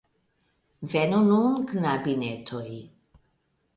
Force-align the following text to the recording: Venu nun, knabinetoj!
Venu 0.93 1.19
nun, 1.27 1.59
knabinetoj! 1.73 2.67